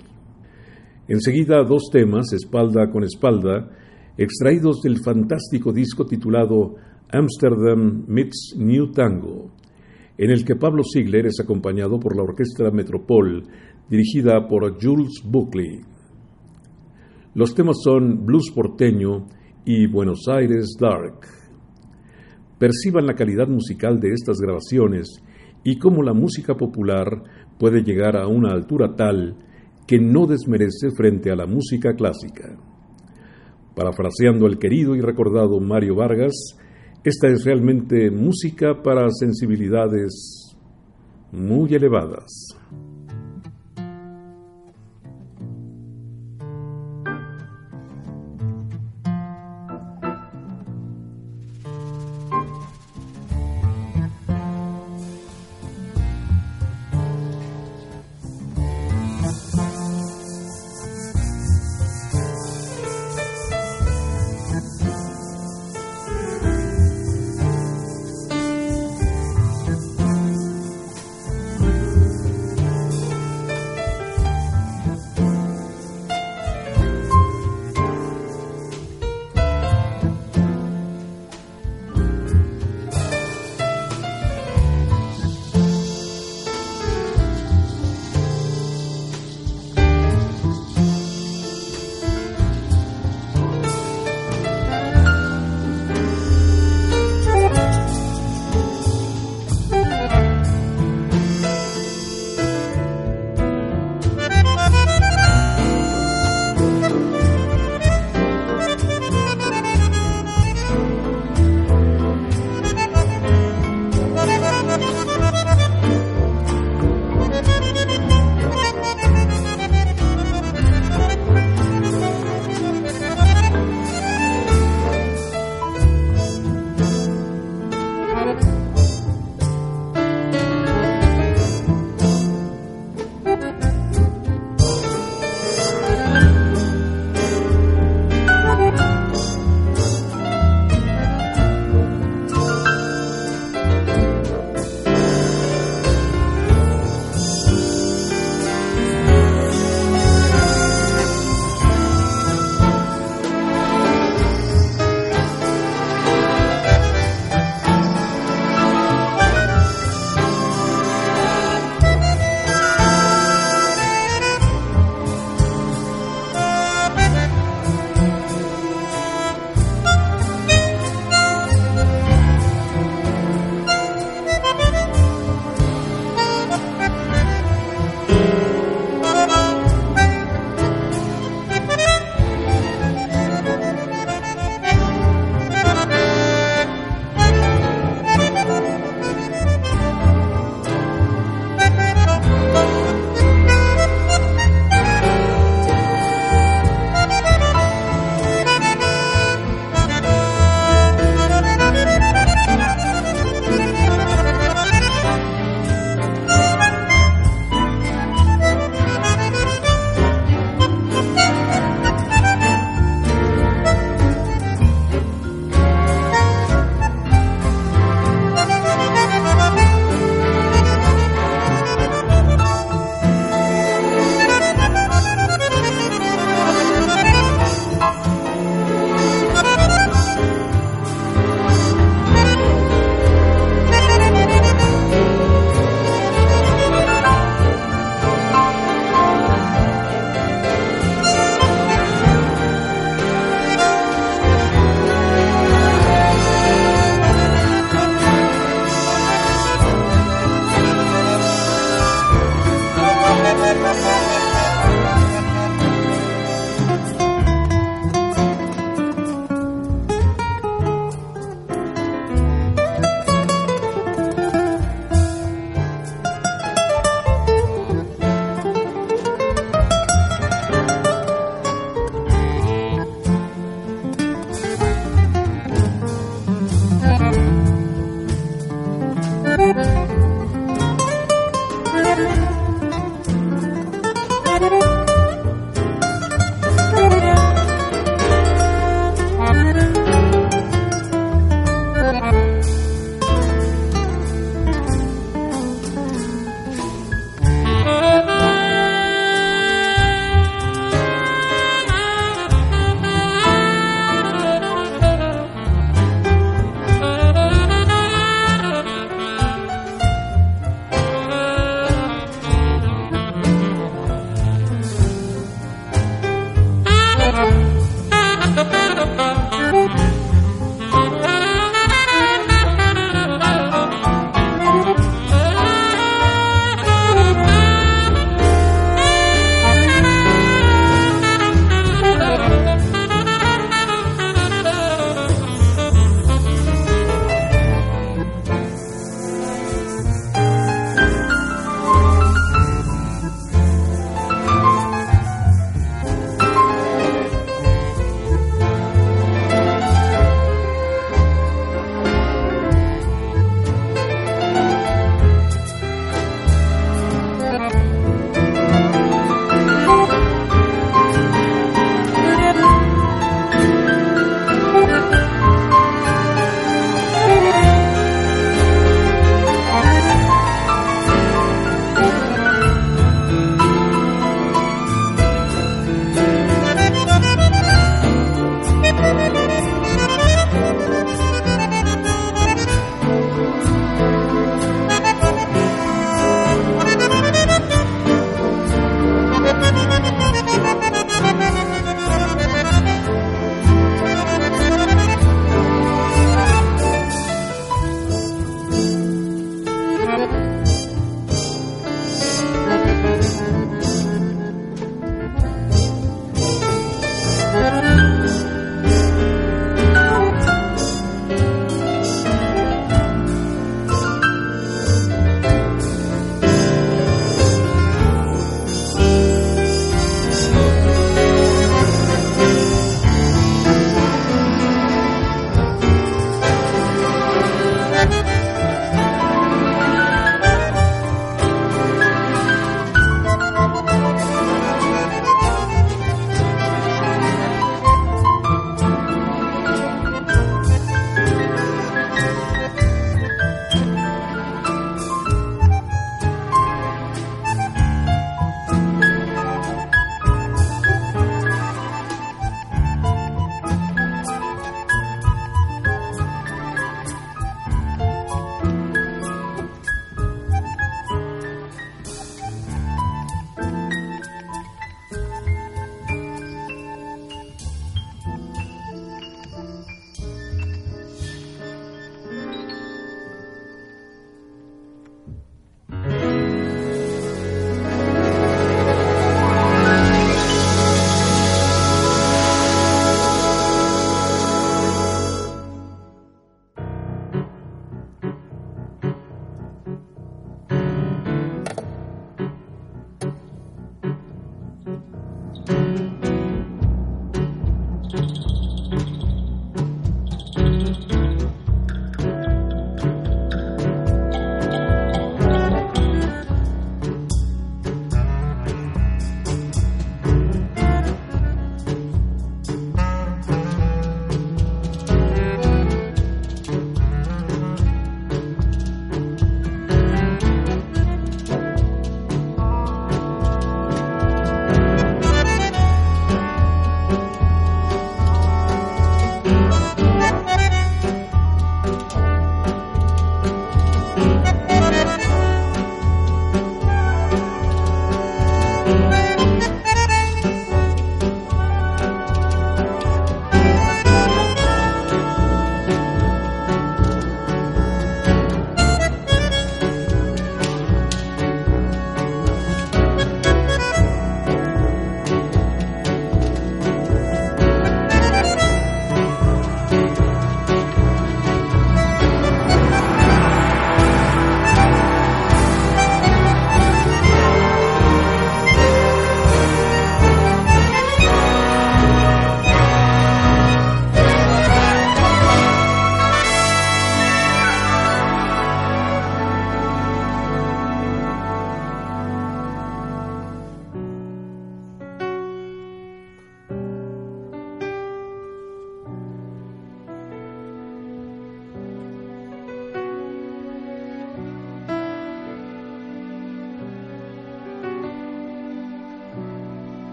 Enseguida 1.10 1.62
dos 1.66 1.90
temas, 1.92 2.32
espalda 2.32 2.90
con 2.90 3.04
espalda, 3.04 3.70
extraídos 4.18 4.82
del 4.82 5.04
fantástico 5.04 5.74
disco 5.74 6.06
titulado 6.06 6.76
Amsterdam 7.12 8.06
Meets 8.08 8.56
New 8.58 8.94
Tango, 8.94 9.52
en 10.18 10.32
el 10.32 10.46
que 10.46 10.56
Pablo 10.56 10.84
Ziegler 10.86 11.26
es 11.26 11.42
acompañado 11.42 12.00
por 12.00 12.16
la 12.16 12.24
Orquesta 12.24 12.72
Metropol, 12.72 13.44
dirigida 13.90 14.48
por 14.48 14.82
Jules 14.82 15.22
Buckley. 15.22 15.82
Los 17.34 17.54
temas 17.54 17.76
son 17.84 18.26
Blues 18.26 18.52
porteño 18.56 19.28
y 19.66 19.86
Buenos 19.88 20.30
Aires 20.30 20.78
Dark. 20.80 21.28
Perciban 22.58 23.06
la 23.06 23.16
calidad 23.16 23.50
musical 23.50 24.00
de 24.00 24.14
estas 24.14 24.38
grabaciones 24.38 25.22
y 25.70 25.78
cómo 25.80 26.02
la 26.02 26.14
música 26.14 26.56
popular 26.56 27.24
puede 27.60 27.84
llegar 27.84 28.16
a 28.16 28.26
una 28.26 28.54
altura 28.54 28.96
tal 28.96 29.36
que 29.86 30.00
no 30.00 30.26
desmerece 30.26 30.92
frente 30.96 31.30
a 31.30 31.36
la 31.36 31.46
música 31.46 31.94
clásica. 31.94 32.58
Parafraseando 33.76 34.46
al 34.46 34.60
querido 34.60 34.96
y 34.96 35.02
recordado 35.02 35.60
Mario 35.60 35.96
Vargas, 35.96 36.56
esta 37.04 37.28
es 37.28 37.44
realmente 37.44 38.10
música 38.12 38.82
para 38.82 39.10
sensibilidades 39.12 40.56
muy 41.34 41.74
elevadas. 41.74 42.57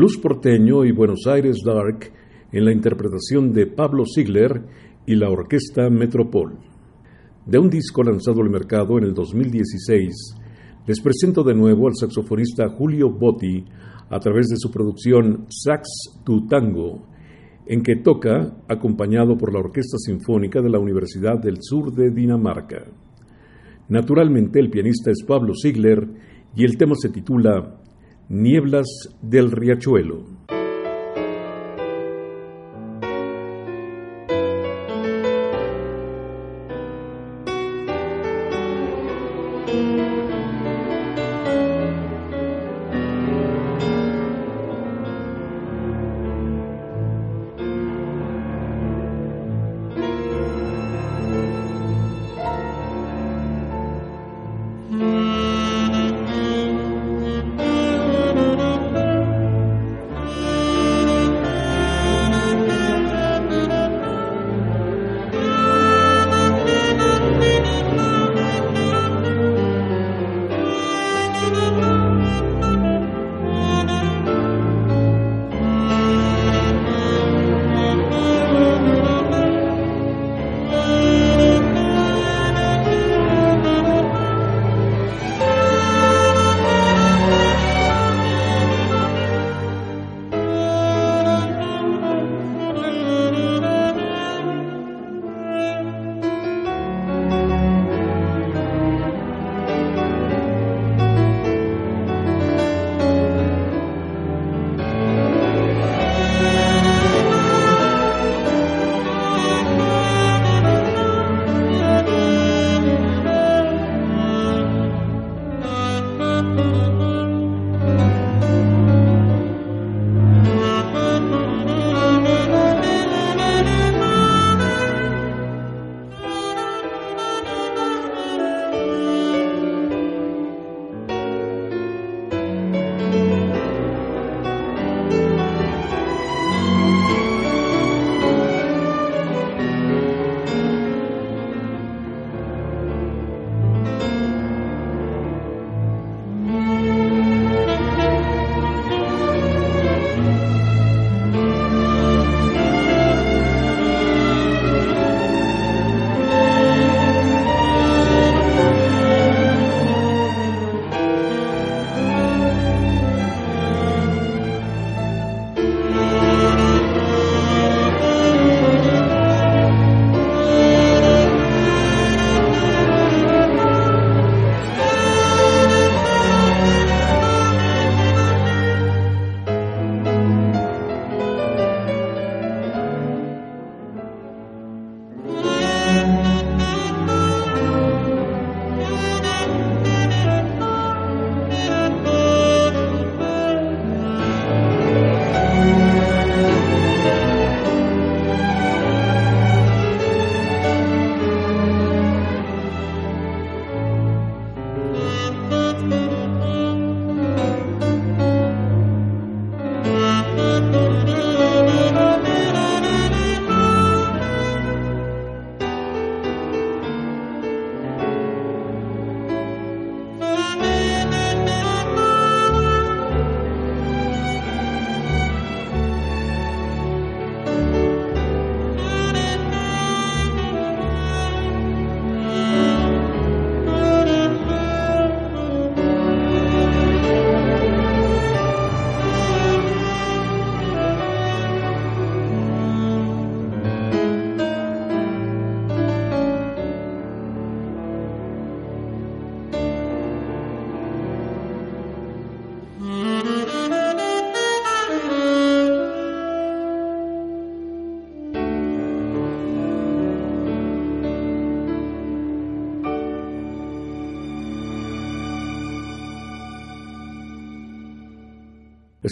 Blues 0.00 0.16
porteño 0.16 0.86
y 0.86 0.92
Buenos 0.92 1.26
Aires 1.26 1.58
Dark 1.62 2.10
en 2.52 2.64
la 2.64 2.72
interpretación 2.72 3.52
de 3.52 3.66
Pablo 3.66 4.04
Ziegler 4.06 4.62
y 5.04 5.14
la 5.14 5.28
Orquesta 5.28 5.90
Metropol. 5.90 6.56
De 7.44 7.58
un 7.58 7.68
disco 7.68 8.02
lanzado 8.02 8.40
al 8.40 8.48
mercado 8.48 8.96
en 8.96 9.04
el 9.04 9.12
2016, 9.12 10.36
les 10.86 11.00
presento 11.02 11.44
de 11.44 11.54
nuevo 11.54 11.86
al 11.86 11.96
saxofonista 11.96 12.70
Julio 12.70 13.10
Botti 13.10 13.62
a 14.08 14.18
través 14.18 14.48
de 14.48 14.56
su 14.56 14.70
producción 14.70 15.44
Sax 15.50 16.22
tu 16.24 16.46
Tango, 16.46 17.02
en 17.66 17.82
que 17.82 17.96
toca 17.96 18.56
acompañado 18.68 19.36
por 19.36 19.52
la 19.52 19.60
Orquesta 19.60 19.98
Sinfónica 19.98 20.62
de 20.62 20.70
la 20.70 20.78
Universidad 20.78 21.38
del 21.38 21.58
Sur 21.60 21.92
de 21.92 22.10
Dinamarca. 22.10 22.86
Naturalmente 23.90 24.60
el 24.60 24.70
pianista 24.70 25.10
es 25.10 25.22
Pablo 25.24 25.52
Ziegler 25.54 26.08
y 26.56 26.64
el 26.64 26.78
tema 26.78 26.94
se 26.94 27.10
titula 27.10 27.79
Nieblas 28.32 28.86
del 29.20 29.50
Riachuelo. 29.50 30.39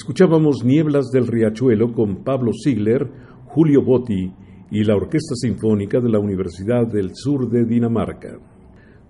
Escuchábamos 0.09 0.65
Nieblas 0.65 1.11
del 1.13 1.27
Riachuelo 1.27 1.93
con 1.93 2.25
Pablo 2.25 2.53
Ziegler, 2.55 3.07
Julio 3.45 3.83
Botti 3.85 4.33
y 4.71 4.83
la 4.83 4.97
Orquesta 4.97 5.35
Sinfónica 5.35 6.01
de 6.01 6.09
la 6.09 6.19
Universidad 6.19 6.87
del 6.87 7.11
Sur 7.13 7.51
de 7.51 7.67
Dinamarca. 7.67 8.39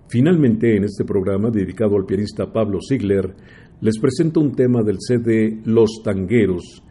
Finalmente, 0.08 0.76
en 0.76 0.82
este 0.82 1.04
programa 1.04 1.50
dedicado 1.50 1.94
al 1.94 2.04
pianista 2.04 2.52
Pablo 2.52 2.80
Ziegler, 2.80 3.32
les 3.80 3.96
presento 4.00 4.40
un 4.40 4.50
tema 4.56 4.82
del 4.82 4.96
CD 4.98 5.60
Los 5.66 6.00
Tangueros, 6.02 6.82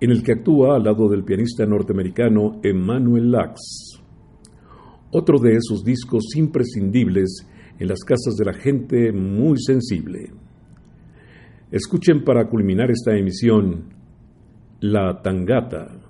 en 0.00 0.12
el 0.12 0.22
que 0.22 0.34
actúa 0.34 0.76
al 0.76 0.84
lado 0.84 1.08
del 1.08 1.24
pianista 1.24 1.66
norteamericano 1.66 2.60
Emmanuel 2.62 3.32
Lax. 3.32 4.00
Otro 5.10 5.40
de 5.40 5.56
esos 5.56 5.82
discos 5.82 6.36
imprescindibles 6.36 7.44
en 7.80 7.88
las 7.88 8.04
casas 8.04 8.36
de 8.36 8.44
la 8.44 8.54
gente 8.54 9.10
muy 9.10 9.58
sensible. 9.58 10.45
Escuchen 11.70 12.22
para 12.22 12.46
culminar 12.48 12.90
esta 12.90 13.16
emisión 13.16 13.92
La 14.80 15.20
Tangata. 15.20 16.05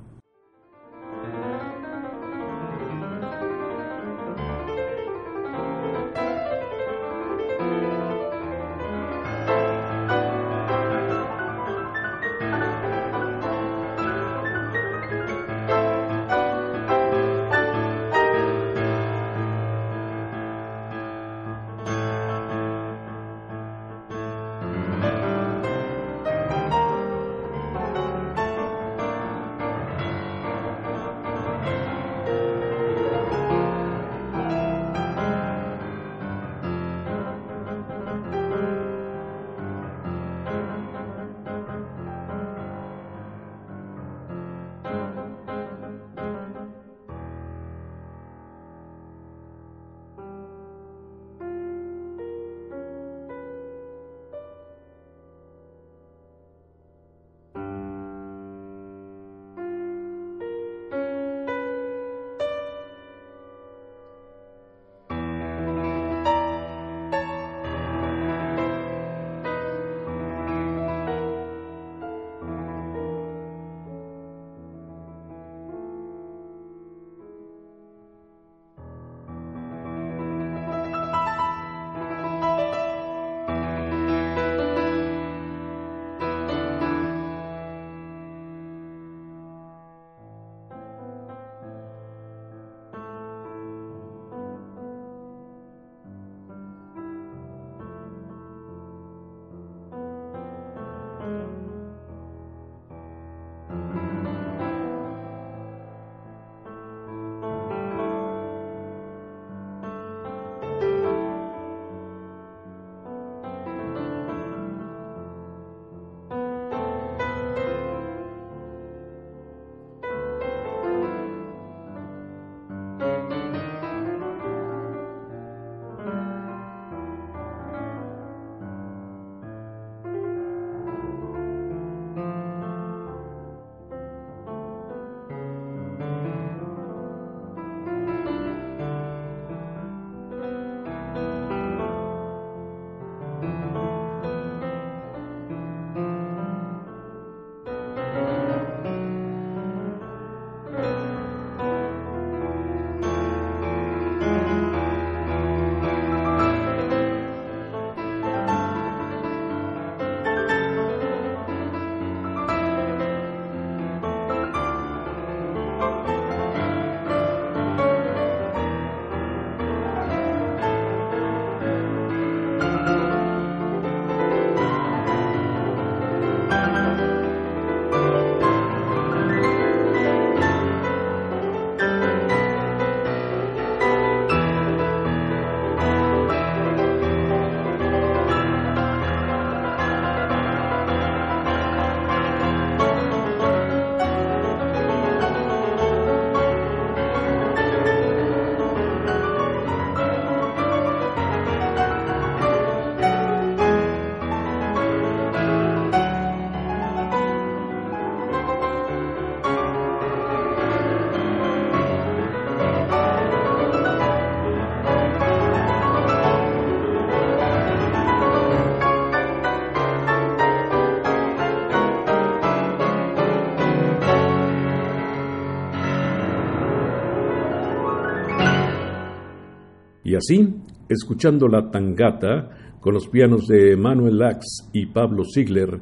Y 230.17 230.19
así, 230.19 230.49
escuchando 230.89 231.47
la 231.47 231.71
tangata 231.71 232.49
con 232.81 232.95
los 232.95 233.07
pianos 233.07 233.47
de 233.49 233.77
Manuel 233.77 234.17
Lax 234.17 234.71
y 234.73 234.87
Pablo 234.87 235.25
Ziegler, 235.25 235.79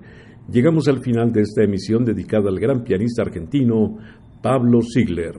llegamos 0.51 0.89
al 0.89 0.98
final 0.98 1.31
de 1.31 1.43
esta 1.43 1.62
emisión 1.62 2.05
dedicada 2.05 2.48
al 2.48 2.59
gran 2.59 2.82
pianista 2.82 3.23
argentino 3.23 3.97
Pablo 4.43 4.81
Ziegler, 4.82 5.36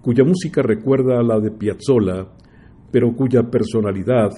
cuya 0.00 0.22
música 0.22 0.62
recuerda 0.62 1.18
a 1.18 1.24
la 1.24 1.40
de 1.40 1.50
Piazzolla, 1.50 2.28
pero 2.92 3.16
cuya 3.16 3.50
personalidad 3.50 4.30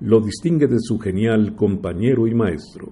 lo 0.00 0.20
distingue 0.20 0.66
de 0.66 0.80
su 0.80 0.98
genial 0.98 1.54
compañero 1.54 2.26
y 2.26 2.34
maestro. 2.34 2.90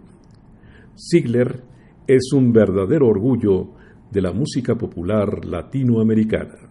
Ziegler 0.97 1.64
es 2.06 2.32
un 2.32 2.52
verdadero 2.52 3.09
orgullo 3.09 3.70
de 4.09 4.22
la 4.22 4.31
música 4.31 4.76
popular 4.76 5.44
latinoamericana. 5.44 6.70